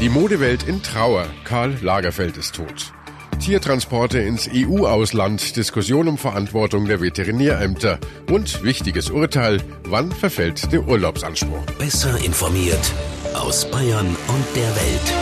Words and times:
Die 0.00 0.10
Modewelt 0.10 0.62
in 0.64 0.82
Trauer. 0.82 1.26
Karl 1.44 1.74
Lagerfeld 1.80 2.36
ist 2.36 2.54
tot. 2.54 2.92
Tiertransporte 3.40 4.18
ins 4.18 4.46
EU-Ausland, 4.52 5.56
Diskussion 5.56 6.06
um 6.06 6.18
Verantwortung 6.18 6.84
der 6.84 7.00
Veterinärämter 7.00 7.98
und 8.30 8.62
wichtiges 8.62 9.08
Urteil, 9.08 9.62
wann 9.84 10.12
verfällt 10.12 10.70
der 10.70 10.86
Urlaubsanspruch. 10.86 11.64
Besser 11.78 12.22
informiert 12.22 12.92
aus 13.32 13.70
Bayern 13.70 14.06
und 14.06 14.44
der 14.54 14.68
Welt. 14.76 15.14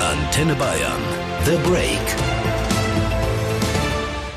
Antenne 0.00 0.54
Bayern. 0.54 1.02
The 1.44 1.56
Break. 1.68 2.33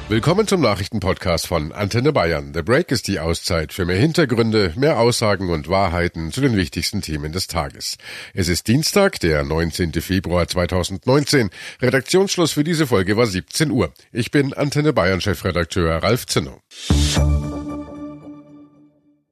Willkommen 0.09 0.47
zum 0.47 0.61
Nachrichtenpodcast 0.61 1.47
von 1.47 1.73
Antenne 1.73 2.13
Bayern. 2.13 2.53
The 2.53 2.61
Break 2.61 2.91
ist 2.91 3.09
die 3.09 3.19
Auszeit 3.19 3.73
für 3.73 3.83
mehr 3.83 3.97
Hintergründe, 3.97 4.71
mehr 4.77 4.99
Aussagen 4.99 5.49
und 5.49 5.67
Wahrheiten 5.67 6.31
zu 6.31 6.39
den 6.39 6.55
wichtigsten 6.55 7.01
Themen 7.01 7.33
des 7.33 7.47
Tages. 7.47 7.97
Es 8.33 8.47
ist 8.47 8.69
Dienstag, 8.69 9.19
der 9.19 9.43
19. 9.43 9.91
Februar 9.91 10.47
2019. 10.47 11.49
Redaktionsschluss 11.81 12.53
für 12.53 12.63
diese 12.63 12.87
Folge 12.87 13.17
war 13.17 13.25
17 13.25 13.69
Uhr. 13.69 13.91
Ich 14.13 14.31
bin 14.31 14.53
Antenne 14.53 14.93
Bayern 14.93 15.19
Chefredakteur 15.19 16.01
Ralf 16.01 16.25
Zinno. 16.25 16.61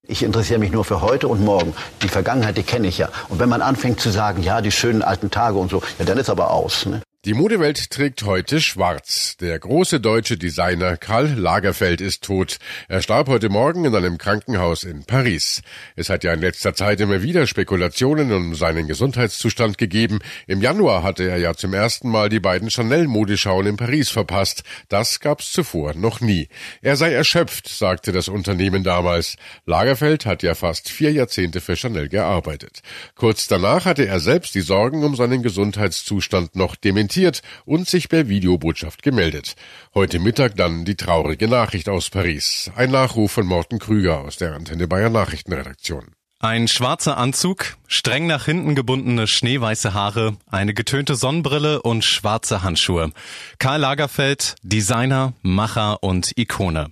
Ich 0.05 0.23
interessiere 0.23 0.59
mich 0.59 0.73
nur 0.73 0.83
für 0.83 0.99
heute 0.99 1.29
und 1.29 1.41
morgen. 1.41 1.73
Die 2.01 2.09
Vergangenheit, 2.09 2.57
die 2.57 2.63
kenne 2.63 2.87
ich 2.89 2.97
ja. 2.97 3.07
Und 3.29 3.39
wenn 3.39 3.47
man 3.47 3.61
anfängt 3.61 4.01
zu 4.01 4.09
sagen, 4.09 4.43
ja, 4.43 4.59
die 4.59 4.71
schönen 4.71 5.03
alten 5.03 5.31
Tage 5.31 5.57
und 5.57 5.71
so, 5.71 5.81
ja, 5.99 6.03
dann 6.03 6.17
ist 6.17 6.29
aber 6.29 6.51
aus. 6.51 6.85
Ne? 6.85 7.01
Die 7.25 7.33
Modewelt 7.33 7.89
trägt 7.89 8.21
heute 8.21 8.61
schwarz. 8.61 9.35
Der 9.37 9.57
große 9.57 9.99
deutsche 9.99 10.37
Designer 10.37 10.95
Karl 10.95 11.33
Lagerfeld 11.33 11.99
ist 11.99 12.23
tot. 12.23 12.59
Er 12.87 13.01
starb 13.01 13.29
heute 13.29 13.49
Morgen 13.49 13.83
in 13.83 13.95
einem 13.95 14.19
Krankenhaus 14.19 14.83
in 14.83 15.05
Paris. 15.05 15.63
Es 15.95 16.09
hat 16.09 16.23
ja 16.23 16.33
in 16.33 16.41
letzter 16.41 16.75
Zeit 16.75 17.01
immer 17.01 17.23
wieder 17.23 17.47
Spekulationen 17.47 18.31
um 18.31 18.53
seinen 18.53 18.87
Gesundheitszustand 18.87 19.79
gegeben. 19.79 20.19
Im 20.45 20.61
Januar 20.61 21.01
hatte 21.01 21.27
er 21.27 21.37
ja 21.37 21.55
zum 21.55 21.73
ersten 21.73 22.11
Mal 22.11 22.29
die 22.29 22.39
beiden 22.39 22.69
Chanel-Modeschauen 22.69 23.65
in 23.65 23.77
Paris 23.77 24.11
verpasst. 24.11 24.61
Das 24.89 25.19
gab's 25.19 25.51
zuvor 25.51 25.95
noch 25.95 26.21
nie. 26.21 26.47
Er 26.83 26.95
sei 26.95 27.11
erschöpft, 27.11 27.67
sagte 27.67 28.11
das 28.11 28.27
Unternehmen 28.27 28.83
damals. 28.83 29.37
Lagerfeld 29.65 30.27
hat 30.27 30.43
ja 30.43 30.53
fast 30.53 30.91
vier 30.91 31.11
Jahrzehnte 31.11 31.59
für 31.59 31.75
Chanel 31.75 32.07
gearbeitet. 32.07 32.83
Kurz 33.15 33.47
danach 33.47 33.85
hatte 33.85 34.05
er 34.05 34.19
selbst 34.19 34.53
die 34.53 34.61
Sorgen 34.61 35.03
um 35.03 35.15
seinen 35.15 35.41
Gesundheitszustand 35.41 36.55
noch 36.55 36.75
dementiert 36.75 37.14
kommentiert 37.15 37.41
und 37.65 37.87
sich 37.87 38.09
per 38.09 38.27
Videobotschaft 38.27 39.01
gemeldet. 39.01 39.55
Heute 39.93 40.19
Mittag 40.19 40.55
dann 40.57 40.85
die 40.85 40.95
traurige 40.95 41.47
Nachricht 41.47 41.87
aus 41.87 42.09
Paris. 42.09 42.71
Ein 42.75 42.91
Nachruf 42.91 43.31
von 43.31 43.45
Morten 43.45 43.79
Krüger 43.79 44.19
aus 44.19 44.37
der 44.37 44.53
Antenne 44.53 44.87
Bayern 44.87 45.13
Nachrichtenredaktion. 45.13 46.11
Ein 46.39 46.67
schwarzer 46.67 47.17
Anzug, 47.17 47.77
streng 47.87 48.27
nach 48.27 48.45
hinten 48.45 48.75
gebundene 48.75 49.25
schneeweiße 49.25 49.93
Haare, 49.93 50.35
eine 50.51 50.73
getönte 50.73 51.15
Sonnenbrille 51.15 51.81
und 51.81 52.03
schwarze 52.03 52.61
Handschuhe. 52.61 53.11
Karl 53.57 53.79
Lagerfeld, 53.79 54.55
Designer, 54.61 55.33
Macher 55.41 56.03
und 56.03 56.37
Ikone. 56.37 56.91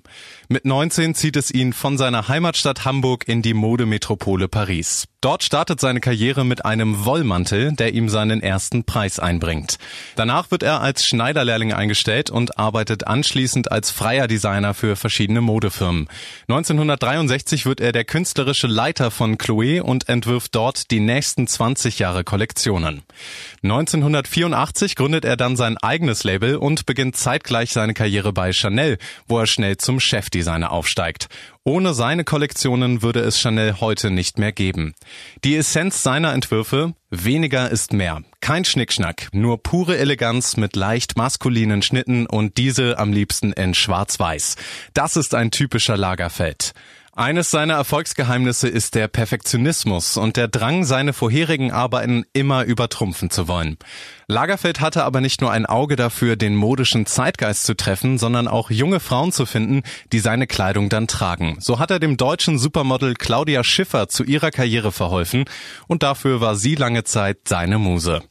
Mit 0.53 0.65
19 0.65 1.15
zieht 1.15 1.35
es 1.35 1.49
ihn 1.49 1.73
von 1.73 1.97
seiner 1.97 2.27
Heimatstadt 2.27 2.85
Hamburg 2.85 3.27
in 3.27 3.41
die 3.41 3.55
Modemetropole 3.55 4.47
Paris. 4.47 5.07
Dort 5.19 5.41
startet 5.41 5.79
seine 5.79 5.99
Karriere 5.99 6.45
mit 6.45 6.63
einem 6.65 7.05
Wollmantel, 7.05 7.71
der 7.71 7.93
ihm 7.93 8.07
seinen 8.07 8.43
ersten 8.43 8.83
Preis 8.83 9.17
einbringt. 9.17 9.79
Danach 10.15 10.51
wird 10.51 10.61
er 10.61 10.81
als 10.81 11.07
Schneiderlehrling 11.07 11.73
eingestellt 11.73 12.29
und 12.29 12.59
arbeitet 12.59 13.07
anschließend 13.07 13.71
als 13.71 13.89
freier 13.89 14.27
Designer 14.27 14.75
für 14.75 14.95
verschiedene 14.95 15.41
Modefirmen. 15.41 16.07
1963 16.49 17.65
wird 17.65 17.79
er 17.79 17.93
der 17.93 18.03
künstlerische 18.03 18.67
Leiter 18.67 19.09
von 19.09 19.37
Chloé 19.37 19.81
und 19.81 20.07
entwirft 20.07 20.53
dort 20.53 20.91
die 20.91 20.99
nächsten 20.99 21.47
20 21.47 21.97
Jahre 21.97 22.23
Kollektionen. 22.23 23.01
1984 23.63 24.97
gründet 24.97 25.25
er 25.25 25.37
dann 25.37 25.55
sein 25.55 25.77
eigenes 25.77 26.25
Label 26.25 26.57
und 26.57 26.85
beginnt 26.85 27.15
zeitgleich 27.15 27.71
seine 27.71 27.95
Karriere 27.95 28.33
bei 28.33 28.51
Chanel, 28.51 28.97
wo 29.27 29.39
er 29.39 29.47
schnell 29.47 29.77
zum 29.77 30.01
Chefdesigner 30.01 30.42
aufsteigt. 30.71 31.27
Ohne 31.63 31.93
seine 31.93 32.23
Kollektionen 32.23 33.01
würde 33.01 33.21
es 33.21 33.39
Chanel 33.39 33.79
heute 33.79 34.11
nicht 34.11 34.37
mehr 34.37 34.51
geben. 34.51 34.93
Die 35.43 35.55
Essenz 35.55 36.03
seiner 36.03 36.33
Entwürfe, 36.33 36.93
weniger 37.09 37.69
ist 37.69 37.93
mehr. 37.93 38.21
Kein 38.41 38.65
Schnickschnack, 38.65 39.29
nur 39.31 39.63
pure 39.63 39.97
Eleganz 39.97 40.57
mit 40.57 40.75
leicht 40.75 41.15
maskulinen 41.17 41.81
Schnitten 41.81 42.25
und 42.25 42.57
diese 42.57 42.99
am 42.99 43.13
liebsten 43.13 43.53
in 43.53 43.73
schwarz-weiß. 43.73 44.57
Das 44.93 45.15
ist 45.15 45.35
ein 45.35 45.51
typischer 45.51 45.97
Lagerfeld. 45.97 46.73
Eines 47.15 47.51
seiner 47.51 47.75
Erfolgsgeheimnisse 47.75 48.67
ist 48.67 48.95
der 48.95 49.07
Perfektionismus 49.07 50.17
und 50.17 50.35
der 50.35 50.47
Drang, 50.47 50.83
seine 50.83 51.13
vorherigen 51.13 51.71
Arbeiten 51.71 52.25
immer 52.33 52.63
übertrumpfen 52.63 53.29
zu 53.29 53.47
wollen. 53.47 53.77
Lagerfeld 54.27 54.81
hatte 54.81 55.03
aber 55.03 55.21
nicht 55.21 55.39
nur 55.39 55.51
ein 55.51 55.67
Auge 55.67 55.95
dafür, 55.95 56.37
den 56.37 56.55
modischen 56.55 57.05
Zeitgeist 57.05 57.65
zu 57.65 57.75
treffen, 57.75 58.17
sondern 58.17 58.47
auch 58.47 58.71
junge 58.71 58.99
Frauen 58.99 59.31
zu 59.31 59.45
finden, 59.45 59.83
die 60.11 60.17
seine 60.17 60.47
Kleidung 60.47 60.89
dann 60.89 61.05
tragen. 61.05 61.57
So 61.59 61.77
hat 61.77 61.91
er 61.91 61.99
dem 61.99 62.17
deutschen 62.17 62.57
Supermodel 62.57 63.13
Claudia 63.13 63.63
Schiffer 63.63 64.09
zu 64.09 64.23
ihrer 64.23 64.49
Karriere 64.49 64.91
verholfen 64.91 65.45
und 65.87 66.01
dafür 66.01 66.41
war 66.41 66.55
sie 66.55 66.73
lange 66.73 67.03
Zeit 67.03 67.47
seine 67.47 67.77
Muse. 67.77 68.23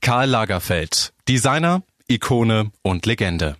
Karl 0.00 0.28
Lagerfeld, 0.28 1.12
Designer, 1.28 1.82
Ikone 2.06 2.70
und 2.82 3.04
Legende. 3.04 3.56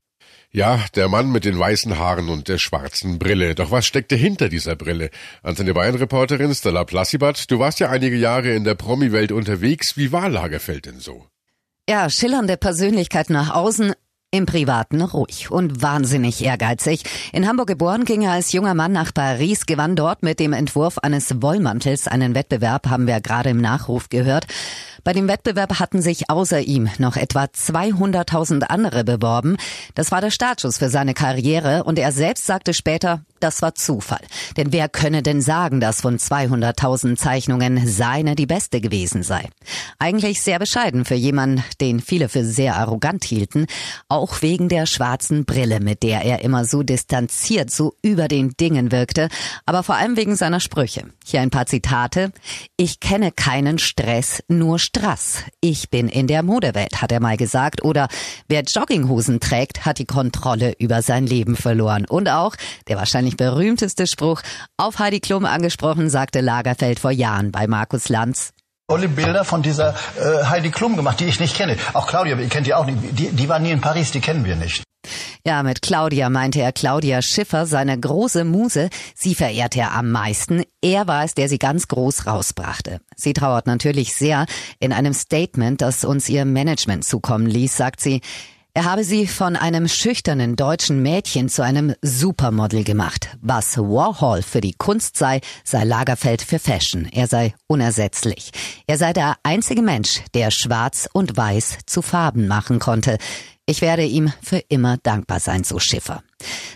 Ja, 0.50 0.82
der 0.94 1.09
Mann 1.09 1.31
mit 1.31 1.44
den 1.44 1.59
weißen 1.59 1.98
Haaren 1.98 2.31
und 2.31 2.48
der 2.48 2.56
schwarzen 2.56 3.19
Brille. 3.19 3.54
Doch 3.54 3.70
was 3.70 3.86
steckte 3.86 4.16
hinter 4.16 4.48
dieser 4.48 4.76
Brille? 4.76 5.10
Antenne 5.42 5.75
Bayern-Reporterin 5.75 6.54
Stella 6.54 6.84
Plassibat, 6.84 7.50
du 7.50 7.59
warst 7.59 7.81
ja 7.81 7.91
einige 7.91 8.16
Jahre 8.16 8.54
in 8.54 8.64
der 8.64 8.75
Promi-Welt 8.75 9.31
unterwegs. 9.31 9.98
Wie 9.98 10.10
war 10.10 10.31
Lagerfeld 10.31 10.86
denn 10.86 11.00
so? 11.00 11.26
Ja, 11.88 12.09
schillernde 12.09 12.56
Persönlichkeit 12.56 13.28
nach 13.28 13.54
außen, 13.54 13.92
im 14.31 14.44
Privaten 14.44 15.00
ruhig 15.00 15.50
und 15.50 15.81
wahnsinnig 15.81 16.44
ehrgeizig. 16.44 17.03
In 17.33 17.49
Hamburg 17.49 17.69
geboren 17.69 18.05
ging 18.05 18.22
er 18.22 18.33
als 18.33 18.53
junger 18.53 18.75
Mann 18.75 18.93
nach 18.93 19.15
Paris, 19.15 19.65
gewann 19.65 19.97
dort 19.97 20.22
mit 20.22 20.39
dem 20.39 20.53
Entwurf 20.53 20.99
eines 20.99 21.41
Wollmantels 21.41 22.06
einen 22.06 22.34
Wettbewerb, 22.34 22.91
haben 22.91 23.06
wir 23.06 23.22
gerade 23.22 23.49
im 23.49 23.61
Nachruf 23.61 24.11
gehört. 24.11 24.47
Bei 25.03 25.15
dem 25.15 25.28
Wettbewerb 25.28 25.81
hatten 25.81 26.03
sich 26.03 26.28
außer 26.28 26.61
ihm 26.61 26.91
noch 26.99 27.16
etwa 27.16 27.44
200.000 27.44 28.65
andere 28.65 29.05
beworben. 29.05 29.56
Das 29.94 30.11
war 30.11 30.21
der 30.21 30.31
Startschuss 30.31 30.77
für 30.77 30.91
seine 30.91 31.15
Karriere 31.15 31.84
und 31.84 31.99
er 31.99 32.12
selbst 32.12 32.45
sagte 32.45 32.75
später, 32.75 33.22
das 33.41 33.62
war 33.62 33.75
Zufall. 33.75 34.21
Denn 34.56 34.72
wer 34.72 34.89
könne 34.89 35.22
denn 35.22 35.41
sagen, 35.41 35.81
dass 35.81 36.00
von 36.00 36.19
200.000 36.19 37.16
Zeichnungen 37.16 37.87
seine 37.87 38.34
die 38.34 38.47
beste 38.47 38.81
gewesen 38.81 39.22
sei? 39.22 39.49
Eigentlich 39.99 40.43
sehr 40.43 40.59
bescheiden 40.59 41.05
für 41.05 41.15
jemanden, 41.15 41.65
den 41.81 42.00
viele 42.00 42.28
für 42.28 42.45
sehr 42.45 42.77
arrogant 42.77 43.25
hielten, 43.25 43.66
wegen 44.41 44.69
der 44.69 44.87
schwarzen 44.87 45.45
Brille, 45.45 45.81
mit 45.81 46.03
der 46.03 46.23
er 46.23 46.43
immer 46.43 46.65
so 46.65 46.83
distanziert, 46.83 47.71
so 47.71 47.95
über 48.03 48.29
den 48.29 48.51
Dingen 48.51 48.93
wirkte, 48.93 49.29
aber 49.67 49.83
vor 49.83 49.97
allem 49.97 50.17
wegen 50.17 50.37
seiner 50.37 50.61
Sprüche. 50.61 51.05
Hier 51.25 51.41
ein 51.41 51.51
paar 51.51 51.67
Zitate. 51.67 52.33
Ich 52.77 53.01
kenne 53.01 53.33
keinen 53.33 53.78
Stress, 53.78 54.43
nur 54.49 54.78
Strass. 54.78 55.45
Ich 55.61 55.91
bin 55.91 56.09
in 56.09 56.27
der 56.27 56.43
Modewelt, 56.43 57.01
hat 57.01 57.12
er 57.12 57.21
mal 57.21 57.37
gesagt. 57.37 57.84
Oder 57.84 58.09
wer 58.49 58.62
Jogginghosen 58.62 59.41
trägt, 59.41 59.84
hat 59.84 59.99
die 59.99 60.07
Kontrolle 60.07 60.75
über 60.78 61.03
sein 61.03 61.27
Leben 61.27 61.57
verloren. 61.57 62.05
Und 62.07 62.28
auch 62.28 62.57
der 62.89 62.97
wahrscheinlich 62.97 63.37
berühmteste 63.37 64.07
Spruch, 64.07 64.43
auf 64.77 64.99
Heidi 64.99 65.21
Klum 65.21 65.45
angesprochen, 65.45 66.11
sagte 66.11 66.41
Lagerfeld 66.41 66.99
vor 66.99 67.11
Jahren 67.11 67.53
bei 67.53 67.67
Markus 67.67 68.09
Lanz. 68.09 68.53
Tolle 68.91 69.10
Bilder 69.10 69.44
von 69.44 69.60
dieser 69.60 69.94
äh, 70.16 70.47
Heidi 70.47 70.71
Klum 70.71 70.97
gemacht, 70.97 71.21
die 71.21 71.26
ich 71.26 71.38
nicht 71.41 71.54
kenne. 71.54 71.76
Auch 71.93 72.06
Claudia, 72.06 72.38
ihr 72.38 72.49
kennt 72.49 72.66
die 72.66 72.72
auch 72.72 72.87
nicht. 72.87 72.97
Die, 73.19 73.28
die 73.32 73.47
war 73.47 73.59
nie 73.59 73.71
in 73.71 73.82
Paris, 73.82 74.12
die 74.12 74.21
kennen 74.22 74.47
wir 74.47 74.56
nicht. 74.56 74.82
Ja, 75.44 75.62
mit 75.62 75.82
Claudia 75.82 76.31
meinte 76.31 76.62
er 76.62 76.72
Claudia 76.72 77.21
Schiffer, 77.21 77.66
seine 77.66 78.00
große 78.00 78.47
Muse. 78.47 78.88
Sie 79.15 79.34
verehrt 79.34 79.77
er 79.77 79.93
am 79.93 80.10
meisten. 80.10 80.62
Er 80.81 81.06
war 81.06 81.25
es, 81.25 81.34
der 81.34 81.50
sie 81.50 81.59
ganz 81.59 81.88
groß 81.88 82.27
rausbrachte. 82.27 83.03
Sie 83.15 83.34
trauert 83.34 83.66
natürlich 83.66 84.15
sehr. 84.15 84.47
In 84.80 84.95
einem 84.95 85.13
Statement, 85.13 85.83
das 85.83 86.03
uns 86.04 86.27
ihr 86.30 86.47
Management 86.47 87.04
zukommen 87.04 87.47
ließ, 87.47 87.77
sagt 87.77 88.01
sie, 88.01 88.22
er 88.78 88.84
habe 88.84 89.03
sie 89.03 89.27
von 89.27 89.57
einem 89.57 89.89
schüchternen 89.89 90.54
deutschen 90.54 91.03
Mädchen 91.03 91.48
zu 91.48 91.65
einem 91.65 91.97
Supermodel 92.01 92.84
gemacht. 92.84 93.36
Was 93.41 93.77
Warhol 93.77 94.42
für 94.42 94.60
die 94.60 94.72
Kunst 94.78 95.16
sei, 95.16 95.41
sei 95.65 95.83
Lagerfeld 95.83 96.42
für 96.42 96.60
Fashion. 96.60 97.07
Er 97.10 97.27
sei 97.27 97.54
unersetzlich. 97.66 98.53
Er 98.86 98.97
sei 98.97 99.13
der 99.13 99.34
einzige 99.42 99.83
Mensch, 99.83 100.21
der 100.33 100.53
Schwarz 100.53 101.09
und 101.13 101.36
Weiß 101.36 101.78
zu 101.86 102.03
Farben 102.03 102.47
machen 102.47 102.78
konnte. 102.78 103.19
Ich 103.66 103.80
werde 103.80 104.04
ihm 104.04 104.33
für 104.41 104.59
immer 104.69 104.97
dankbar 105.03 105.41
sein, 105.41 105.65
so 105.65 105.80
Schiffer. 105.80 106.22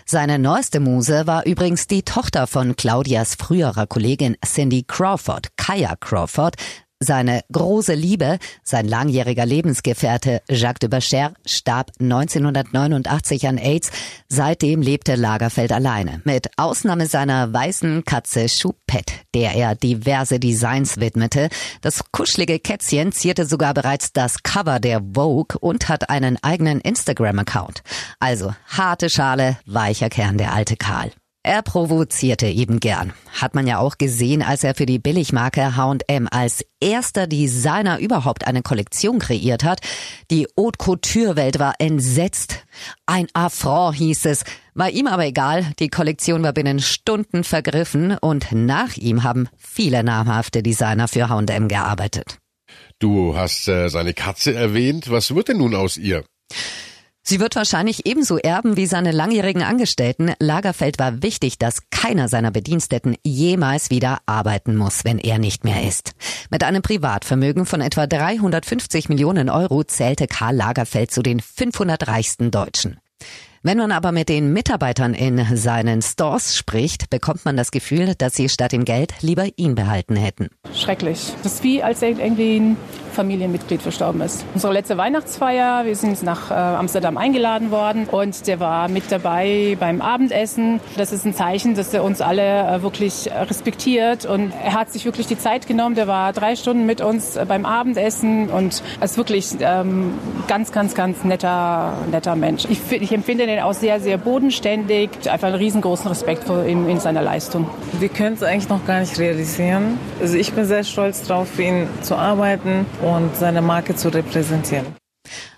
Seine 0.05 0.39
neueste 0.39 0.81
Muse 0.81 1.25
war 1.25 1.45
übrigens 1.45 1.87
die 1.87 2.03
Tochter 2.03 2.47
von 2.47 2.75
Claudias 2.75 3.35
früherer 3.35 3.87
Kollegin 3.87 4.35
Cindy 4.45 4.83
Crawford, 4.85 5.55
Kaya 5.55 5.95
Crawford, 5.95 6.57
Seine 7.03 7.41
große 7.51 7.93
Liebe, 7.93 8.37
sein 8.63 8.87
langjähriger 8.87 9.45
Lebensgefährte 9.45 10.41
Jacques 10.49 10.79
de 10.79 10.89
Bacher, 10.89 11.33
starb 11.45 11.91
1989 11.99 13.47
an 13.47 13.57
AIDS. 13.57 13.91
Seitdem 14.29 14.81
lebte 14.81 15.15
Lagerfeld 15.15 15.71
alleine, 15.71 16.21
mit 16.23 16.49
Ausnahme 16.57 17.07
seiner 17.07 17.51
weißen 17.53 18.03
Katze 18.05 18.47
Choupette, 18.47 19.13
der 19.33 19.53
er 19.55 19.75
diverse 19.75 20.39
Designs 20.39 20.99
widmete. 20.99 21.49
Das 21.81 22.01
kuschelige 22.11 22.59
Kätzchen 22.59 23.11
zierte 23.11 23.45
sogar 23.45 23.73
bereits 23.73 24.13
das 24.13 24.43
Cover 24.43 24.79
der 24.79 25.01
Vogue 25.13 25.57
und 25.59 25.89
hat 25.89 26.09
einen 26.09 26.41
eigenen 26.41 26.79
Instagram-Account. 26.81 27.83
Also 28.19 28.53
harte 28.67 29.09
Schale, 29.09 29.57
weicher 29.65 30.09
Kern 30.09 30.37
der 30.37 30.53
alte 30.53 30.77
Karl. 30.77 31.11
Er 31.45 31.61
provozierte 31.61 32.47
eben 32.47 32.79
gern. 32.79 33.11
Hat 33.33 33.53
man 33.53 33.67
ja 33.67 33.77
auch 33.77 33.97
gesehen, 33.97 34.41
als 34.41 34.63
er 34.63 34.75
für 34.75 34.85
die 34.85 34.97
Billigmarke 34.97 35.75
H&M 35.75 36.29
als 36.31 36.63
erster 36.79 37.27
Designer 37.27 37.99
überhaupt 37.99 38.47
eine 38.47 38.61
Kollektion 38.61 39.19
kreiert 39.19 39.65
hat. 39.65 39.81
Die 40.31 40.47
Haute 40.57 40.77
Couture 40.77 41.35
Welt 41.35 41.59
war 41.59 41.73
entsetzt. 41.79 42.63
Ein 43.05 43.27
Affront 43.33 43.97
hieß 43.97 44.25
es. 44.27 44.45
War 44.73 44.89
ihm 44.89 45.05
aber 45.07 45.25
egal. 45.25 45.65
Die 45.79 45.89
Kollektion 45.89 46.43
war 46.43 46.53
binnen 46.53 46.79
Stunden 46.79 47.43
vergriffen 47.43 48.17
und 48.17 48.53
nach 48.53 48.95
ihm 48.95 49.23
haben 49.23 49.49
viele 49.57 50.01
namhafte 50.01 50.63
Designer 50.63 51.09
für 51.09 51.27
H&M 51.27 51.67
gearbeitet. 51.67 52.37
Du 52.99 53.35
hast 53.35 53.67
äh, 53.67 53.89
seine 53.89 54.13
Katze 54.13 54.53
erwähnt. 54.53 55.11
Was 55.11 55.35
wird 55.35 55.49
denn 55.49 55.57
nun 55.57 55.75
aus 55.75 55.97
ihr? 55.97 56.23
Sie 57.25 57.39
wird 57.39 57.55
wahrscheinlich 57.55 58.05
ebenso 58.05 58.37
erben 58.37 58.75
wie 58.75 58.85
seine 58.85 59.13
langjährigen 59.13 59.63
Angestellten. 59.63 60.33
Lagerfeld 60.39 60.99
war 60.99 61.23
wichtig, 61.23 61.57
dass 61.57 61.89
keiner 61.89 62.27
seiner 62.27 62.51
Bediensteten 62.51 63.15
jemals 63.23 63.89
wieder 63.89 64.19
arbeiten 64.25 64.75
muss, 64.75 65.05
wenn 65.05 65.19
er 65.19 65.39
nicht 65.39 65.63
mehr 65.63 65.87
ist. 65.87 66.15
Mit 66.49 66.65
einem 66.65 66.81
Privatvermögen 66.81 67.65
von 67.65 67.79
etwa 67.79 68.07
350 68.07 69.07
Millionen 69.07 69.49
Euro 69.49 69.85
zählte 69.85 70.27
Karl 70.27 70.57
Lagerfeld 70.57 71.11
zu 71.11 71.21
den 71.21 71.39
500 71.39 72.09
reichsten 72.09 72.51
Deutschen. 72.51 72.99
Wenn 73.65 73.77
man 73.77 73.93
aber 73.93 74.11
mit 74.11 74.27
den 74.27 74.51
Mitarbeitern 74.51 75.13
in 75.13 75.55
seinen 75.55 76.01
Stores 76.01 76.53
spricht, 76.53 77.09
bekommt 77.09 77.45
man 77.45 77.55
das 77.55 77.71
Gefühl, 77.71 78.13
dass 78.13 78.35
sie 78.35 78.49
statt 78.49 78.73
dem 78.73 78.83
Geld 78.83 79.13
lieber 79.21 79.45
ihn 79.55 79.73
behalten 79.73 80.17
hätten. 80.17 80.49
Schrecklich. 80.73 81.31
Das 81.43 81.53
ist 81.53 81.63
wie, 81.63 81.81
als 81.81 82.01
irgendwie 82.01 82.57
ein 82.57 82.77
Familienmitglied 83.13 83.81
verstorben 83.81 84.19
ist. 84.21 84.43
Unsere 84.53 84.73
letzte 84.73 84.97
Weihnachtsfeier, 84.97 85.85
wir 85.85 85.95
sind 85.95 86.23
nach 86.23 86.51
äh, 86.51 86.55
Amsterdam 86.55 87.15
eingeladen 87.15 87.71
worden 87.71 88.05
und 88.05 88.47
der 88.47 88.59
war 88.59 88.89
mit 88.89 89.09
dabei 89.09 89.77
beim 89.79 90.01
Abendessen. 90.01 90.81
Das 90.97 91.13
ist 91.13 91.25
ein 91.25 91.33
Zeichen, 91.33 91.75
dass 91.75 91.93
er 91.93 92.03
uns 92.03 92.19
alle 92.19 92.67
äh, 92.67 92.81
wirklich 92.81 93.29
respektiert 93.31 94.25
und 94.25 94.51
er 94.63 94.73
hat 94.73 94.91
sich 94.91 95.05
wirklich 95.05 95.27
die 95.27 95.37
Zeit 95.37 95.67
genommen. 95.67 95.95
Der 95.95 96.07
war 96.07 96.33
drei 96.33 96.55
Stunden 96.55 96.85
mit 96.85 96.99
uns 96.99 97.37
äh, 97.37 97.45
beim 97.47 97.65
Abendessen 97.65 98.49
und 98.49 98.83
ist 99.01 99.17
wirklich 99.17 99.51
ähm, 99.61 100.15
ganz, 100.47 100.71
ganz, 100.71 100.95
ganz 100.95 101.23
netter, 101.23 101.93
netter 102.11 102.35
Mensch. 102.35 102.65
Ich, 102.65 102.79
ich 102.91 103.11
empfinde 103.13 103.45
den 103.45 103.52
auch 103.59 103.73
sehr, 103.73 103.99
sehr 103.99 104.17
bodenständig. 104.17 105.09
Einfach 105.29 105.47
einen 105.47 105.57
riesengroßen 105.57 106.07
Respekt 106.07 106.43
vor 106.43 106.65
ihm 106.65 106.87
in 106.89 106.99
seiner 106.99 107.21
Leistung. 107.21 107.69
Wir 107.99 108.09
können 108.09 108.35
es 108.35 108.43
eigentlich 108.43 108.69
noch 108.69 108.85
gar 108.85 108.99
nicht 108.99 109.17
realisieren. 109.19 109.97
Also 110.19 110.37
ich 110.37 110.53
bin 110.53 110.65
sehr 110.65 110.83
stolz 110.83 111.23
darauf, 111.23 111.49
für 111.49 111.63
ihn 111.63 111.87
zu 112.01 112.15
arbeiten 112.15 112.85
und 113.01 113.35
seine 113.35 113.61
Marke 113.61 113.95
zu 113.95 114.09
repräsentieren. 114.09 114.85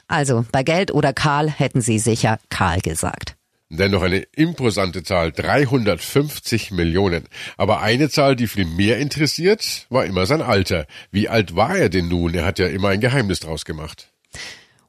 Also 0.08 0.46
bei 0.52 0.64
Geld 0.64 0.94
oder 0.94 1.14
Karl 1.14 1.50
hätten 1.50 1.82
Sie 1.82 2.00
sicher 2.00 2.40
Karl 2.50 2.82
gesagt. 2.82 3.36
Dennoch 3.70 4.04
eine 4.04 4.20
imposante 4.36 5.04
Zahl, 5.04 5.32
350 5.32 6.72
Millionen. 6.72 7.26
Aber 7.58 7.82
eine 7.82 8.10
Zahl, 8.10 8.36
die 8.36 8.48
viel 8.48 8.66
mehr 8.66 9.00
interessiert, 9.00 9.88
war 9.90 10.06
immer 10.06 10.28
sein 10.28 10.44
Alter. 10.44 10.86
Wie 11.12 11.30
alt 11.30 11.56
war 11.56 11.76
er 11.76 11.90
denn 11.90 12.08
nun? 12.08 12.36
Er 12.36 12.46
hat 12.46 12.60
ja 12.60 12.68
immer 12.68 12.90
ein 12.90 13.00
Geheimnis 13.00 13.40
draus 13.40 13.66
gemacht. 13.66 14.12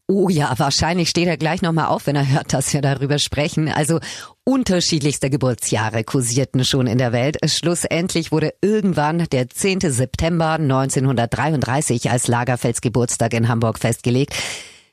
Oh 0.08 0.28
ja, 0.28 0.56
wahrscheinlich 0.56 1.08
steht 1.08 1.26
er 1.26 1.36
gleich 1.36 1.62
nochmal 1.62 1.86
auf, 1.86 2.06
wenn 2.06 2.14
er 2.14 2.30
hört, 2.30 2.52
dass 2.52 2.72
wir 2.72 2.80
darüber 2.80 3.18
sprechen. 3.18 3.68
Also 3.68 3.98
unterschiedlichste 4.44 5.30
Geburtsjahre 5.30 6.04
kursierten 6.04 6.64
schon 6.64 6.86
in 6.86 6.98
der 6.98 7.12
Welt. 7.12 7.38
Schlussendlich 7.50 8.30
wurde 8.30 8.54
irgendwann 8.62 9.26
der 9.32 9.50
10. 9.50 9.80
September 9.80 10.52
1933 10.52 12.08
als 12.08 12.28
Lagerfelds 12.28 12.82
Geburtstag 12.82 13.34
in 13.34 13.48
Hamburg 13.48 13.80
festgelegt. 13.80 14.32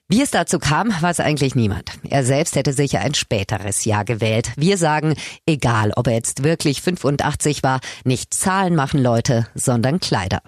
Wie 0.10 0.22
es 0.22 0.32
dazu 0.32 0.58
kam, 0.58 0.92
weiß 1.00 1.20
eigentlich 1.20 1.54
niemand. 1.54 1.92
Er 2.10 2.26
selbst 2.26 2.56
hätte 2.56 2.74
sicher 2.74 3.02
ein 3.02 3.14
späteres 3.14 3.86
Jahr 3.86 4.06
gewählt. 4.06 4.52
Wir 4.58 4.78
sagen, 4.78 5.16
egal 5.46 5.92
ob 5.96 6.08
er 6.08 6.14
jetzt 6.14 6.44
wirklich 6.44 6.82
85 6.82 7.62
war, 7.62 7.82
nicht 8.04 8.34
Zahlen 8.34 8.76
machen 8.76 9.02
Leute, 9.02 9.48
sondern 9.54 10.00
Kleider. 10.00 10.42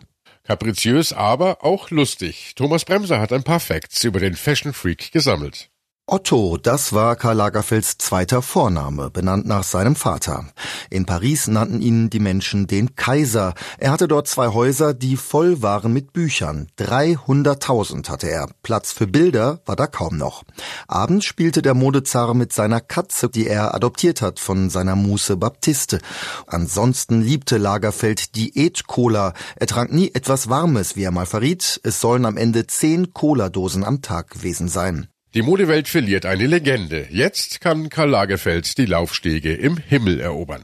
Kapriziös, 0.45 1.11
aber 1.11 1.63
auch 1.63 1.89
lustig. 1.89 2.53
Thomas 2.55 2.85
Bremser 2.85 3.19
hat 3.19 3.33
ein 3.33 3.43
paar 3.43 3.59
Facts 3.59 4.03
über 4.03 4.19
den 4.19 4.35
Fashion 4.35 4.73
Freak 4.73 5.11
gesammelt. 5.11 5.69
Otto, 6.07 6.57
das 6.57 6.93
war 6.93 7.15
Karl 7.15 7.37
Lagerfelds 7.37 7.97
zweiter 7.97 8.43
Vorname, 8.43 9.09
benannt 9.09 9.47
nach 9.47 9.63
seinem 9.63 9.95
Vater. 9.95 10.45
In 10.91 11.07
Paris 11.07 11.47
nannten 11.47 11.81
ihn 11.81 12.11
die 12.11 12.19
Menschen 12.19 12.67
den 12.67 12.95
Kaiser. 12.95 13.55
Er 13.79 13.89
hatte 13.89 14.07
dort 14.07 14.27
zwei 14.27 14.49
Häuser, 14.49 14.93
die 14.93 15.17
voll 15.17 15.63
waren 15.63 15.93
mit 15.93 16.13
Büchern. 16.13 16.67
300.000 16.77 18.07
hatte 18.07 18.29
er. 18.29 18.47
Platz 18.61 18.91
für 18.91 19.07
Bilder 19.07 19.61
war 19.65 19.75
da 19.75 19.87
kaum 19.87 20.15
noch. 20.15 20.43
Abends 20.87 21.25
spielte 21.25 21.63
der 21.63 21.73
Modezar 21.73 22.35
mit 22.35 22.53
seiner 22.53 22.81
Katze, 22.81 23.27
die 23.27 23.47
er 23.47 23.73
adoptiert 23.73 24.21
hat 24.21 24.39
von 24.39 24.69
seiner 24.69 24.95
Muße 24.95 25.37
Baptiste. 25.37 25.97
Ansonsten 26.45 27.23
liebte 27.23 27.57
Lagerfeld 27.57 28.35
Diät-Cola. 28.35 29.33
Er 29.55 29.65
trank 29.65 29.91
nie 29.91 30.11
etwas 30.13 30.49
Warmes, 30.49 30.95
wie 30.95 31.03
er 31.03 31.11
mal 31.11 31.25
verriet. 31.25 31.81
Es 31.83 31.99
sollen 31.99 32.25
am 32.25 32.37
Ende 32.37 32.67
zehn 32.67 33.11
Cola-Dosen 33.11 33.83
am 33.83 34.03
Tag 34.03 34.29
gewesen 34.29 34.67
sein. 34.67 35.07
Die 35.35 35.41
Modewelt 35.41 35.89
verliert 35.89 36.25
eine 36.25 36.47
Legende. 36.47 37.07
Jetzt 37.11 37.59
kann 37.59 37.89
Karl 37.89 38.09
Lagerfeld 38.09 38.77
die 38.77 38.85
Laufstege 38.85 39.53
im 39.53 39.75
Himmel 39.75 40.21
erobern. 40.21 40.63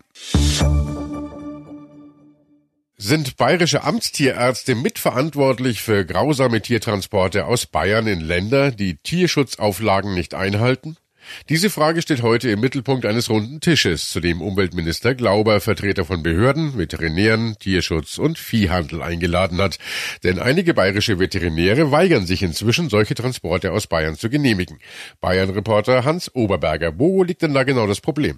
Sind 2.95 3.35
bayerische 3.35 3.83
Amtstierärzte 3.83 4.75
mitverantwortlich 4.75 5.81
für 5.81 6.05
grausame 6.05 6.61
Tiertransporte 6.61 7.47
aus 7.47 7.65
Bayern 7.65 8.07
in 8.07 8.21
Länder, 8.21 8.71
die 8.71 8.95
Tierschutzauflagen 8.95 10.13
nicht 10.13 10.35
einhalten? 10.35 10.95
Diese 11.49 11.69
Frage 11.69 12.01
steht 12.01 12.21
heute 12.21 12.49
im 12.49 12.59
Mittelpunkt 12.59 13.05
eines 13.05 13.29
runden 13.29 13.59
Tisches, 13.59 14.09
zu 14.09 14.19
dem 14.19 14.41
Umweltminister 14.41 15.15
Glauber 15.15 15.61
Vertreter 15.61 16.05
von 16.05 16.23
Behörden, 16.23 16.77
Veterinären, 16.77 17.55
Tierschutz 17.59 18.17
und 18.17 18.37
Viehhandel 18.37 19.01
eingeladen 19.01 19.59
hat. 19.59 19.77
Denn 20.23 20.39
einige 20.39 20.73
bayerische 20.73 21.19
Veterinäre 21.19 21.91
weigern 21.91 22.25
sich 22.25 22.43
inzwischen, 22.43 22.89
solche 22.89 23.15
Transporte 23.15 23.71
aus 23.71 23.87
Bayern 23.87 24.15
zu 24.15 24.29
genehmigen. 24.29 24.79
Bayern-Reporter 25.19 26.05
Hans 26.05 26.33
Oberberger. 26.33 26.97
Wo 26.97 27.23
liegt 27.23 27.41
denn 27.41 27.53
da 27.53 27.63
genau 27.63 27.87
das 27.87 28.01
Problem? 28.01 28.37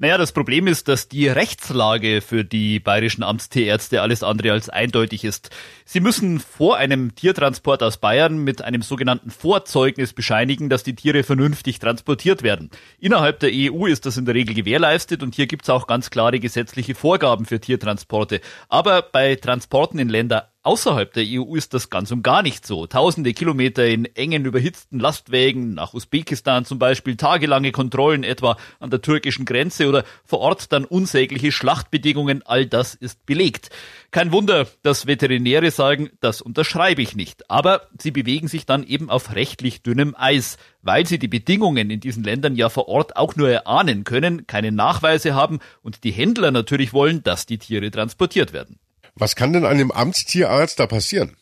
Naja, 0.00 0.16
das 0.16 0.30
Problem 0.30 0.68
ist, 0.68 0.86
dass 0.86 1.08
die 1.08 1.26
Rechtslage 1.26 2.20
für 2.20 2.44
die 2.44 2.78
bayerischen 2.78 3.24
Amtstierärzte 3.24 4.00
alles 4.00 4.22
andere 4.22 4.52
als 4.52 4.68
eindeutig 4.68 5.24
ist. 5.24 5.50
Sie 5.84 5.98
müssen 5.98 6.38
vor 6.38 6.76
einem 6.76 7.16
Tiertransport 7.16 7.82
aus 7.82 7.96
Bayern 7.96 8.38
mit 8.38 8.62
einem 8.62 8.82
sogenannten 8.82 9.32
Vorzeugnis 9.32 10.12
bescheinigen, 10.12 10.68
dass 10.68 10.84
die 10.84 10.94
Tiere 10.94 11.24
vernünftig 11.24 11.80
transportiert 11.80 12.44
werden. 12.44 12.70
Innerhalb 13.00 13.40
der 13.40 13.50
EU 13.52 13.86
ist 13.86 14.06
das 14.06 14.16
in 14.16 14.24
der 14.24 14.36
Regel 14.36 14.54
gewährleistet 14.54 15.24
und 15.24 15.34
hier 15.34 15.48
gibt 15.48 15.64
es 15.64 15.70
auch 15.70 15.88
ganz 15.88 16.10
klare 16.10 16.38
gesetzliche 16.38 16.94
Vorgaben 16.94 17.44
für 17.44 17.60
Tiertransporte. 17.60 18.40
Aber 18.68 19.02
bei 19.02 19.34
Transporten 19.34 19.98
in 19.98 20.08
Länder 20.08 20.52
Außerhalb 20.68 21.14
der 21.14 21.24
EU 21.26 21.54
ist 21.54 21.72
das 21.72 21.88
ganz 21.88 22.10
und 22.10 22.22
gar 22.22 22.42
nicht 22.42 22.66
so. 22.66 22.86
Tausende 22.86 23.32
Kilometer 23.32 23.86
in 23.86 24.04
engen, 24.04 24.44
überhitzten 24.44 25.00
Lastwägen, 25.00 25.72
nach 25.72 25.94
Usbekistan 25.94 26.66
zum 26.66 26.78
Beispiel, 26.78 27.16
tagelange 27.16 27.72
Kontrollen 27.72 28.22
etwa 28.22 28.58
an 28.78 28.90
der 28.90 29.00
türkischen 29.00 29.46
Grenze 29.46 29.88
oder 29.88 30.04
vor 30.26 30.40
Ort 30.40 30.70
dann 30.70 30.84
unsägliche 30.84 31.52
Schlachtbedingungen, 31.52 32.42
all 32.44 32.66
das 32.66 32.94
ist 32.94 33.24
belegt. 33.24 33.70
Kein 34.10 34.30
Wunder, 34.30 34.66
dass 34.82 35.06
Veterinäre 35.06 35.70
sagen, 35.70 36.10
das 36.20 36.42
unterschreibe 36.42 37.00
ich 37.00 37.16
nicht. 37.16 37.50
Aber 37.50 37.88
sie 37.98 38.10
bewegen 38.10 38.48
sich 38.48 38.66
dann 38.66 38.84
eben 38.84 39.08
auf 39.08 39.34
rechtlich 39.34 39.82
dünnem 39.82 40.14
Eis, 40.18 40.58
weil 40.82 41.06
sie 41.06 41.18
die 41.18 41.28
Bedingungen 41.28 41.88
in 41.88 42.00
diesen 42.00 42.24
Ländern 42.24 42.56
ja 42.56 42.68
vor 42.68 42.88
Ort 42.88 43.16
auch 43.16 43.36
nur 43.36 43.48
erahnen 43.48 44.04
können, 44.04 44.46
keine 44.46 44.70
Nachweise 44.70 45.34
haben 45.34 45.60
und 45.80 46.04
die 46.04 46.12
Händler 46.12 46.50
natürlich 46.50 46.92
wollen, 46.92 47.22
dass 47.22 47.46
die 47.46 47.56
Tiere 47.56 47.90
transportiert 47.90 48.52
werden. 48.52 48.78
Was 49.18 49.34
kann 49.34 49.52
denn 49.52 49.66
einem 49.66 49.90
Amtstierarzt 49.90 50.78
da 50.78 50.86
passieren? 50.86 51.36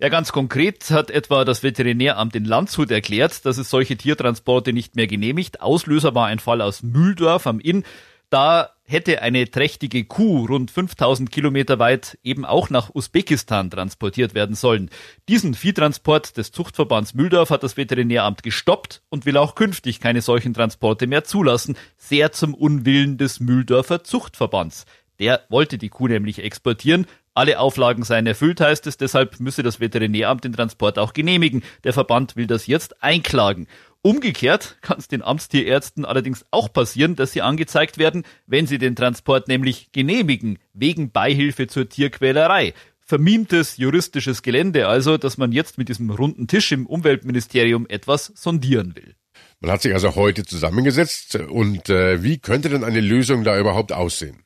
Ja, 0.00 0.08
ganz 0.08 0.32
konkret 0.32 0.90
hat 0.90 1.12
etwa 1.12 1.44
das 1.44 1.62
Veterinäramt 1.62 2.34
in 2.34 2.44
Landshut 2.44 2.90
erklärt, 2.90 3.46
dass 3.46 3.58
es 3.58 3.70
solche 3.70 3.96
Tiertransporte 3.96 4.72
nicht 4.72 4.96
mehr 4.96 5.06
genehmigt. 5.06 5.60
Auslöser 5.60 6.14
war 6.14 6.26
ein 6.26 6.40
Fall 6.40 6.60
aus 6.60 6.82
Mühldorf 6.82 7.46
am 7.46 7.60
Inn. 7.60 7.84
Da 8.28 8.70
hätte 8.84 9.22
eine 9.22 9.50
trächtige 9.50 10.04
Kuh 10.04 10.46
rund 10.46 10.70
5000 10.70 11.30
Kilometer 11.30 11.78
weit 11.78 12.18
eben 12.24 12.44
auch 12.44 12.70
nach 12.70 12.94
Usbekistan 12.94 13.70
transportiert 13.70 14.34
werden 14.34 14.56
sollen. 14.56 14.90
Diesen 15.28 15.54
Viehtransport 15.54 16.36
des 16.36 16.50
Zuchtverbands 16.50 17.14
Mühldorf 17.14 17.50
hat 17.50 17.62
das 17.62 17.76
Veterinäramt 17.76 18.42
gestoppt 18.42 19.02
und 19.10 19.26
will 19.26 19.36
auch 19.36 19.54
künftig 19.54 20.00
keine 20.00 20.22
solchen 20.22 20.54
Transporte 20.54 21.06
mehr 21.06 21.24
zulassen. 21.24 21.76
Sehr 21.96 22.32
zum 22.32 22.54
Unwillen 22.54 23.18
des 23.18 23.38
Mühldorfer 23.38 24.02
Zuchtverbands. 24.02 24.86
Der 25.22 25.44
wollte 25.50 25.78
die 25.78 25.88
Kuh 25.88 26.08
nämlich 26.08 26.42
exportieren. 26.42 27.06
Alle 27.32 27.60
Auflagen 27.60 28.02
seien 28.02 28.26
erfüllt, 28.26 28.60
heißt 28.60 28.88
es, 28.88 28.96
deshalb 28.96 29.38
müsse 29.38 29.62
das 29.62 29.78
Veterinäramt 29.78 30.42
den 30.42 30.52
Transport 30.52 30.98
auch 30.98 31.12
genehmigen. 31.12 31.62
Der 31.84 31.92
Verband 31.92 32.34
will 32.34 32.48
das 32.48 32.66
jetzt 32.66 33.04
einklagen. 33.04 33.68
Umgekehrt 34.02 34.78
kann 34.80 34.98
es 34.98 35.06
den 35.06 35.22
Amtstierärzten 35.22 36.04
allerdings 36.04 36.44
auch 36.50 36.72
passieren, 36.72 37.14
dass 37.14 37.30
sie 37.30 37.40
angezeigt 37.40 37.98
werden, 37.98 38.24
wenn 38.48 38.66
sie 38.66 38.78
den 38.78 38.96
Transport 38.96 39.46
nämlich 39.46 39.92
genehmigen, 39.92 40.58
wegen 40.72 41.12
Beihilfe 41.12 41.68
zur 41.68 41.88
Tierquälerei. 41.88 42.74
Vermimtes 42.98 43.76
juristisches 43.76 44.42
Gelände 44.42 44.88
also, 44.88 45.18
dass 45.18 45.38
man 45.38 45.52
jetzt 45.52 45.78
mit 45.78 45.88
diesem 45.88 46.10
runden 46.10 46.48
Tisch 46.48 46.72
im 46.72 46.84
Umweltministerium 46.84 47.86
etwas 47.88 48.32
sondieren 48.34 48.96
will. 48.96 49.14
Man 49.60 49.70
hat 49.70 49.82
sich 49.82 49.94
also 49.94 50.16
heute 50.16 50.44
zusammengesetzt 50.44 51.36
und 51.36 51.90
äh, 51.90 52.24
wie 52.24 52.38
könnte 52.38 52.70
denn 52.70 52.82
eine 52.82 53.00
Lösung 53.00 53.44
da 53.44 53.56
überhaupt 53.56 53.92
aussehen? 53.92 54.42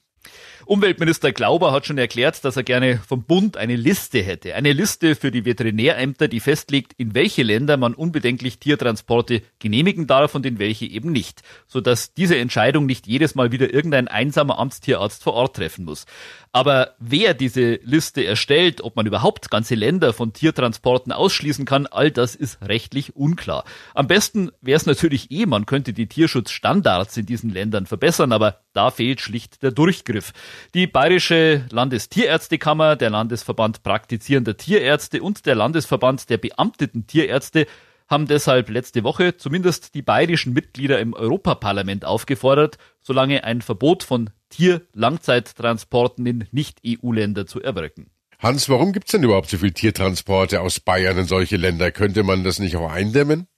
Umweltminister 0.66 1.30
Glauber 1.30 1.70
hat 1.70 1.86
schon 1.86 1.96
erklärt, 1.96 2.44
dass 2.44 2.56
er 2.56 2.64
gerne 2.64 2.98
vom 3.06 3.22
Bund 3.22 3.56
eine 3.56 3.76
Liste 3.76 4.20
hätte. 4.20 4.56
Eine 4.56 4.72
Liste 4.72 5.14
für 5.14 5.30
die 5.30 5.44
Veterinärämter, 5.44 6.26
die 6.26 6.40
festlegt, 6.40 6.92
in 6.96 7.14
welche 7.14 7.44
Länder 7.44 7.76
man 7.76 7.94
unbedenklich 7.94 8.58
Tiertransporte 8.58 9.42
genehmigen 9.60 10.08
darf 10.08 10.34
und 10.34 10.44
in 10.44 10.58
welche 10.58 10.86
eben 10.86 11.12
nicht. 11.12 11.42
Sodass 11.68 12.14
diese 12.14 12.36
Entscheidung 12.36 12.84
nicht 12.84 13.06
jedes 13.06 13.36
Mal 13.36 13.52
wieder 13.52 13.72
irgendein 13.72 14.08
einsamer 14.08 14.58
Amtstierarzt 14.58 15.22
vor 15.22 15.34
Ort 15.34 15.54
treffen 15.54 15.84
muss. 15.84 16.04
Aber 16.50 16.96
wer 16.98 17.34
diese 17.34 17.74
Liste 17.84 18.24
erstellt, 18.24 18.80
ob 18.80 18.96
man 18.96 19.06
überhaupt 19.06 19.50
ganze 19.52 19.76
Länder 19.76 20.12
von 20.12 20.32
Tiertransporten 20.32 21.12
ausschließen 21.12 21.64
kann, 21.64 21.86
all 21.86 22.10
das 22.10 22.34
ist 22.34 22.60
rechtlich 22.62 23.14
unklar. 23.14 23.64
Am 23.94 24.08
besten 24.08 24.50
wäre 24.62 24.78
es 24.78 24.86
natürlich 24.86 25.30
eh, 25.30 25.46
man 25.46 25.66
könnte 25.66 25.92
die 25.92 26.08
Tierschutzstandards 26.08 27.16
in 27.18 27.26
diesen 27.26 27.50
Ländern 27.50 27.86
verbessern, 27.86 28.32
aber 28.32 28.62
da 28.76 28.90
fehlt 28.90 29.20
schlicht 29.20 29.62
der 29.62 29.70
Durchgriff. 29.70 30.32
Die 30.74 30.86
Bayerische 30.86 31.64
Landestierärztekammer, 31.70 32.96
der 32.96 33.10
Landesverband 33.10 33.82
praktizierender 33.82 34.56
Tierärzte 34.56 35.22
und 35.22 35.46
der 35.46 35.54
Landesverband 35.54 36.28
der 36.28 36.38
beamteten 36.38 37.06
Tierärzte 37.06 37.66
haben 38.08 38.26
deshalb 38.26 38.68
letzte 38.68 39.02
Woche 39.02 39.36
zumindest 39.36 39.94
die 39.94 40.02
bayerischen 40.02 40.52
Mitglieder 40.52 41.00
im 41.00 41.14
Europaparlament 41.14 42.04
aufgefordert, 42.04 42.78
solange 43.02 43.44
ein 43.44 43.62
Verbot 43.62 44.04
von 44.04 44.30
Tierlangzeittransporten 44.50 46.24
in 46.26 46.46
Nicht-EU-Länder 46.52 47.46
zu 47.46 47.60
erwirken. 47.60 48.10
Hans, 48.38 48.68
warum 48.68 48.92
gibt's 48.92 49.12
denn 49.12 49.22
überhaupt 49.22 49.48
so 49.48 49.56
viel 49.56 49.72
Tiertransporte 49.72 50.60
aus 50.60 50.78
Bayern 50.78 51.18
in 51.18 51.26
solche 51.26 51.56
Länder? 51.56 51.90
Könnte 51.90 52.22
man 52.22 52.44
das 52.44 52.58
nicht 52.58 52.76
auch 52.76 52.90
eindämmen? 52.90 53.48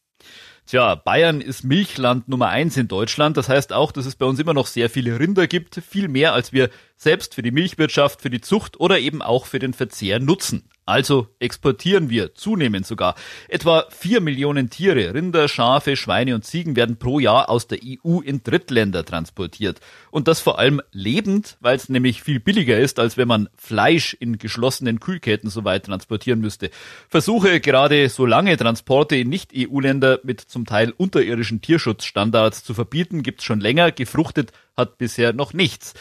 Tja, 0.69 0.97
Bayern 0.97 1.41
ist 1.41 1.65
Milchland 1.65 2.29
Nummer 2.29 2.49
eins 2.49 2.77
in 2.77 2.89
Deutschland. 2.89 3.39
Das 3.39 3.49
heißt 3.49 3.73
auch, 3.73 3.91
dass 3.91 4.05
es 4.05 4.17
bei 4.17 4.27
uns 4.27 4.39
immer 4.39 4.53
noch 4.53 4.67
sehr 4.67 4.91
viele 4.91 5.19
Rinder 5.19 5.47
gibt. 5.47 5.77
Viel 5.77 6.09
mehr, 6.09 6.35
als 6.35 6.53
wir 6.53 6.69
selbst 6.95 7.35
für 7.35 7.41
die 7.41 7.53
Milchwirtschaft, 7.53 8.21
für 8.21 8.29
die 8.29 8.43
Zucht 8.43 8.79
oder 8.79 8.99
eben 8.99 9.23
auch 9.23 9.47
für 9.47 9.61
den 9.61 9.73
Verzehr 9.73 10.21
nutzen. 10.21 10.69
Also 10.89 11.27
exportieren 11.39 12.09
wir 12.09 12.35
zunehmend 12.35 12.87
sogar. 12.87 13.15
Etwa 13.47 13.85
vier 13.91 14.23
Millionen 14.23 14.71
Tiere, 14.71 15.13
Rinder, 15.13 15.47
Schafe, 15.47 15.97
Schweine 15.97 16.35
und 16.35 16.47
Ziegen 16.47 16.77
werden 16.77 16.97
pro 16.97 17.21
Jahr 17.21 17.51
aus 17.51 17.67
der 17.67 17.81
EU 17.85 18.21
in 18.21 18.43
Drittländer 18.43 19.05
transportiert. 19.05 19.81
Und 20.11 20.29
das 20.29 20.41
vor 20.41 20.59
allem 20.59 20.81
lebend, 20.91 21.59
weil 21.61 21.77
es 21.77 21.91
nämlich 21.91 22.23
viel 22.23 22.41
billiger 22.41 22.79
ist, 22.79 22.99
als 23.01 23.19
wenn 23.19 23.29
man 23.29 23.51
Fleisch 23.55 24.17
in 24.19 24.39
geschlossenen 24.39 24.99
Kühlketten 24.99 25.51
so 25.51 25.63
weit 25.63 25.85
transportieren 25.85 26.41
müsste. 26.41 26.71
Versuche, 27.11 27.61
gerade 27.61 28.09
so 28.09 28.25
lange 28.25 28.57
Transporte 28.57 29.15
in 29.17 29.29
Nicht-EU-Länder 29.29 30.21
mit 30.23 30.41
zum 30.41 30.65
Teil 30.65 30.95
unterirdischen 30.97 31.61
Tierschutzstandards 31.61 32.65
zu 32.65 32.73
verbieten, 32.73 33.23
gibt's 33.23 33.45
schon 33.45 33.61
länger. 33.61 33.93
Gefruchtet 33.93 34.53
hat 34.75 34.97
bisher 34.97 35.35
noch 35.35 35.53
nichts. 35.53 35.93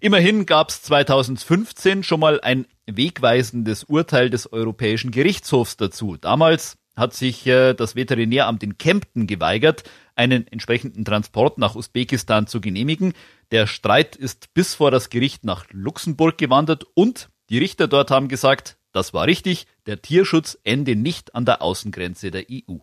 Immerhin 0.00 0.46
gab 0.46 0.68
es 0.68 0.82
2015 0.82 2.02
schon 2.02 2.20
mal 2.20 2.40
ein 2.40 2.66
wegweisendes 2.86 3.84
Urteil 3.84 4.30
des 4.30 4.52
Europäischen 4.52 5.10
Gerichtshofs 5.10 5.76
dazu. 5.76 6.16
Damals 6.16 6.78
hat 6.96 7.14
sich 7.14 7.46
äh, 7.46 7.74
das 7.74 7.94
Veterinäramt 7.94 8.62
in 8.62 8.78
Kempten 8.78 9.26
geweigert, 9.26 9.84
einen 10.14 10.46
entsprechenden 10.46 11.04
Transport 11.04 11.58
nach 11.58 11.74
Usbekistan 11.76 12.46
zu 12.46 12.60
genehmigen. 12.60 13.12
Der 13.50 13.66
Streit 13.66 14.16
ist 14.16 14.54
bis 14.54 14.74
vor 14.74 14.90
das 14.90 15.10
Gericht 15.10 15.44
nach 15.44 15.66
Luxemburg 15.70 16.38
gewandert 16.38 16.84
und 16.94 17.28
die 17.50 17.58
Richter 17.58 17.86
dort 17.86 18.10
haben 18.10 18.28
gesagt, 18.28 18.78
das 18.92 19.12
war 19.12 19.26
richtig, 19.26 19.66
der 19.84 20.00
Tierschutz 20.00 20.58
ende 20.64 20.96
nicht 20.96 21.34
an 21.34 21.44
der 21.44 21.62
Außengrenze 21.62 22.30
der 22.30 22.46
EU. 22.50 22.78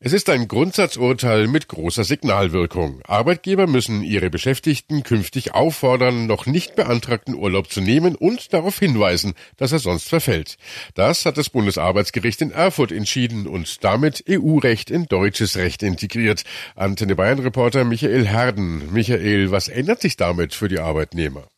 Es 0.00 0.12
ist 0.12 0.30
ein 0.30 0.46
Grundsatzurteil 0.46 1.48
mit 1.48 1.66
großer 1.66 2.04
Signalwirkung. 2.04 3.00
Arbeitgeber 3.04 3.66
müssen 3.66 4.04
ihre 4.04 4.30
Beschäftigten 4.30 5.02
künftig 5.02 5.54
auffordern, 5.54 6.26
noch 6.26 6.46
nicht 6.46 6.76
beantragten 6.76 7.34
Urlaub 7.34 7.68
zu 7.68 7.80
nehmen 7.80 8.14
und 8.14 8.52
darauf 8.52 8.78
hinweisen, 8.78 9.34
dass 9.56 9.72
er 9.72 9.80
sonst 9.80 10.08
verfällt. 10.08 10.56
Das 10.94 11.26
hat 11.26 11.36
das 11.36 11.50
Bundesarbeitsgericht 11.50 12.40
in 12.42 12.52
Erfurt 12.52 12.92
entschieden 12.92 13.48
und 13.48 13.82
damit 13.82 14.22
EU-Recht 14.28 14.88
in 14.88 15.06
deutsches 15.06 15.56
Recht 15.56 15.82
integriert. 15.82 16.44
Antenne 16.76 17.16
Bayern 17.16 17.40
Reporter 17.40 17.82
Michael 17.82 18.24
Herden. 18.24 18.92
Michael, 18.92 19.50
was 19.50 19.66
ändert 19.66 20.00
sich 20.00 20.16
damit 20.16 20.54
für 20.54 20.68
die 20.68 20.78
Arbeitnehmer? 20.78 21.48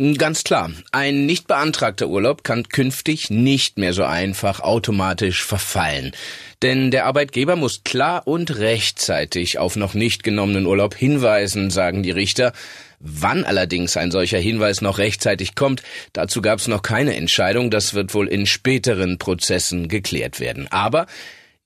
Ganz 0.00 0.44
klar, 0.44 0.70
ein 0.92 1.26
nicht 1.26 1.48
beantragter 1.48 2.06
Urlaub 2.06 2.44
kann 2.44 2.68
künftig 2.68 3.30
nicht 3.30 3.78
mehr 3.78 3.92
so 3.92 4.04
einfach 4.04 4.60
automatisch 4.60 5.42
verfallen. 5.42 6.12
Denn 6.62 6.92
der 6.92 7.06
Arbeitgeber 7.06 7.56
muss 7.56 7.82
klar 7.82 8.24
und 8.24 8.58
rechtzeitig 8.58 9.58
auf 9.58 9.74
noch 9.74 9.94
nicht 9.94 10.22
genommenen 10.22 10.66
Urlaub 10.66 10.94
hinweisen, 10.94 11.70
sagen 11.70 12.04
die 12.04 12.12
Richter. 12.12 12.52
Wann 13.00 13.42
allerdings 13.42 13.96
ein 13.96 14.12
solcher 14.12 14.38
Hinweis 14.38 14.82
noch 14.82 14.98
rechtzeitig 14.98 15.56
kommt, 15.56 15.82
dazu 16.12 16.42
gab 16.42 16.60
es 16.60 16.68
noch 16.68 16.82
keine 16.82 17.16
Entscheidung, 17.16 17.68
das 17.72 17.92
wird 17.92 18.14
wohl 18.14 18.28
in 18.28 18.46
späteren 18.46 19.18
Prozessen 19.18 19.88
geklärt 19.88 20.38
werden. 20.38 20.68
Aber 20.70 21.06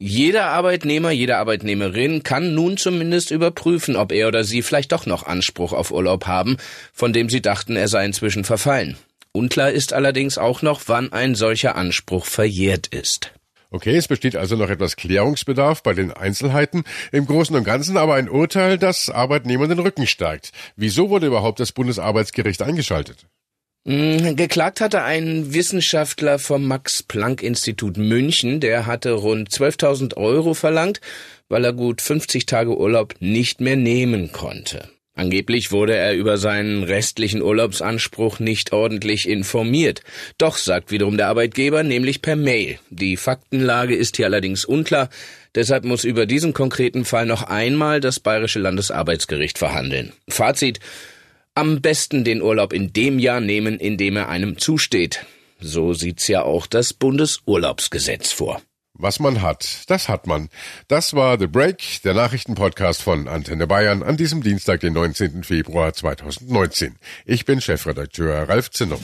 jeder 0.02 0.47
Arbeitnehmer, 0.47 1.12
jede 1.12 1.37
Arbeitnehmerin 1.37 2.25
kann 2.25 2.54
nun 2.54 2.76
zumindest 2.76 3.30
überprüfen, 3.30 3.94
ob 3.94 4.11
er 4.11 4.26
oder 4.26 4.42
sie 4.42 4.62
vielleicht 4.62 4.90
doch 4.90 5.06
noch 5.06 5.23
Anspruch 5.23 5.73
auf 5.73 5.92
Urlaub 5.92 6.26
haben, 6.26 6.56
von 6.92 7.12
dem 7.12 7.30
sie 7.30 7.40
dachten, 7.40 7.76
er 7.76 7.87
sei 7.87 8.04
inzwischen 8.04 8.42
verfallen. 8.42 8.97
Unklar 9.30 9.71
ist 9.71 9.92
allerdings 9.92 10.38
auch 10.38 10.61
noch, 10.61 10.82
wann 10.87 11.12
ein 11.12 11.37
solcher 11.37 11.76
Anspruch 11.76 12.26
verjährt 12.26 12.88
ist. 12.88 13.30
Okay, 13.71 13.97
es 13.97 14.09
besteht 14.09 14.35
also 14.35 14.56
noch 14.56 14.71
etwas 14.71 14.97
Klärungsbedarf 14.97 15.85
bei 15.85 15.94
den 15.94 16.12
Einzelheiten. 16.12 16.82
Im 17.12 17.26
Großen 17.26 17.54
und 17.54 17.62
Ganzen 17.62 17.97
aber 17.97 18.14
ein 18.14 18.28
Urteil, 18.28 18.78
das 18.78 19.09
Arbeitnehmern 19.09 19.68
den 19.68 19.78
Rücken 19.78 20.09
stärkt. 20.09 20.50
Wieso 20.75 21.11
wurde 21.11 21.28
überhaupt 21.28 21.61
das 21.61 21.71
Bundesarbeitsgericht 21.71 22.61
eingeschaltet? 22.62 23.26
Mm, 23.84 24.36
geklagt 24.36 24.80
hatte 24.80 25.02
ein 25.02 25.54
Wissenschaftler 25.54 26.38
vom 26.38 26.66
Max-Planck-Institut 26.68 27.96
München, 27.96 28.60
der 28.60 28.86
hatte 28.86 29.12
rund 29.12 29.50
12.000 29.50 30.16
Euro 30.16 30.54
verlangt, 30.54 31.00
weil 31.48 31.64
er 31.64 31.72
gut 31.72 32.00
50 32.00 32.46
Tage 32.46 32.76
Urlaub 32.78 33.14
nicht 33.18 33.60
mehr 33.60 33.76
nehmen 33.76 34.30
konnte. 34.30 34.88
Angeblich 35.14 35.72
wurde 35.72 35.94
er 35.94 36.14
über 36.14 36.38
seinen 36.38 36.84
restlichen 36.84 37.42
Urlaubsanspruch 37.42 38.38
nicht 38.38 38.72
ordentlich 38.72 39.28
informiert. 39.28 40.02
Doch, 40.38 40.56
sagt 40.56 40.90
wiederum 40.90 41.18
der 41.18 41.28
Arbeitgeber, 41.28 41.82
nämlich 41.82 42.22
per 42.22 42.36
Mail. 42.36 42.78
Die 42.88 43.18
Faktenlage 43.18 43.94
ist 43.94 44.16
hier 44.16 44.26
allerdings 44.26 44.64
unklar, 44.64 45.10
deshalb 45.54 45.84
muss 45.84 46.04
über 46.04 46.24
diesen 46.24 46.54
konkreten 46.54 47.04
Fall 47.04 47.26
noch 47.26 47.42
einmal 47.42 48.00
das 48.00 48.20
Bayerische 48.20 48.60
Landesarbeitsgericht 48.60 49.58
verhandeln. 49.58 50.12
Fazit 50.28 50.80
am 51.54 51.80
besten 51.80 52.25
den 52.25 52.42
Urlaub 52.42 52.73
in 52.73 52.92
dem 52.92 53.18
Jahr 53.18 53.40
nehmen, 53.40 53.78
in 53.78 53.97
dem 53.97 54.16
er 54.16 54.28
einem 54.28 54.59
zusteht. 54.59 55.26
So 55.61 55.92
sieht's 55.92 56.26
ja 56.28 56.42
auch 56.42 56.66
das 56.66 56.92
Bundesurlaubsgesetz 56.92 58.32
vor. 58.32 58.61
Was 58.94 59.21
man 59.21 59.42
hat, 59.42 59.85
das 59.88 60.09
hat 60.09 60.26
man. 60.26 60.49
Das 60.87 61.14
war 61.14 61.38
The 61.38 61.47
Break, 61.47 62.02
der 62.04 62.14
Nachrichtenpodcast 62.14 63.02
von 63.02 63.26
Antenne 63.26 63.66
Bayern 63.66 64.02
an 64.02 64.16
diesem 64.16 64.42
Dienstag, 64.42 64.80
den 64.80 64.92
19. 64.92 65.44
Februar 65.44 65.92
2019. 65.92 66.97
Ich 67.25 67.44
bin 67.44 67.61
Chefredakteur 67.61 68.49
Ralf 68.49 68.71
Zinnow. 68.71 69.00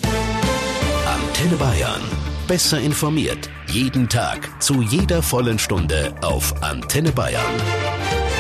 Antenne 1.07 1.57
Bayern. 1.57 2.03
Besser 2.47 2.81
informiert. 2.81 3.49
Jeden 3.69 4.09
Tag. 4.09 4.63
Zu 4.63 4.83
jeder 4.83 5.23
vollen 5.23 5.59
Stunde 5.59 6.15
auf 6.23 6.63
Antenne 6.63 7.13
Bayern. 7.13 7.45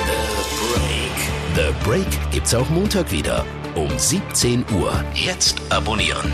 The 0.07 0.45
Break. 0.75 1.57
The 1.57 1.89
Break 1.89 2.31
gibt's 2.31 2.55
auch 2.55 2.69
Montag 2.69 3.11
wieder 3.11 3.45
um 3.79 3.99
17 3.99 4.65
Uhr. 4.75 5.05
Jetzt 5.15 5.63
abonnieren. 5.71 6.33